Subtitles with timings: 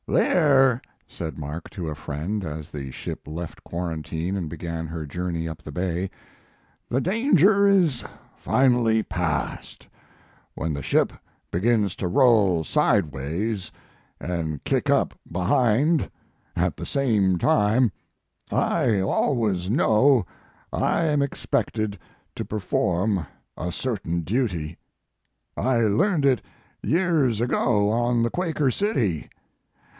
[0.07, 5.47] "There," said Mark, to a friend, as the ship left quarantine and began her journey
[5.47, 6.09] up the bay,
[6.89, 8.03] "the danger is
[8.35, 9.87] finally passed.
[10.55, 11.13] When the ship
[11.51, 13.71] begins to roll sideways
[14.19, 16.09] and kick up behind
[16.57, 17.91] at the satne time,
[18.51, 20.25] I always know
[20.73, 21.99] I am expected
[22.35, 24.77] to perform a certain duty.
[25.55, 26.41] I learned it
[26.81, 29.29] years ago on the Quaker City.